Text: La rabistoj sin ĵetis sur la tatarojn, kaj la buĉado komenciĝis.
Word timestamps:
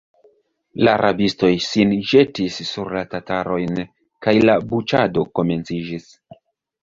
La 0.87 0.93
rabistoj 1.01 1.49
sin 1.65 1.91
ĵetis 2.11 2.55
sur 2.69 2.89
la 2.97 3.03
tatarojn, 3.11 3.77
kaj 4.27 4.35
la 4.51 4.55
buĉado 4.71 5.27
komenciĝis. 5.41 6.09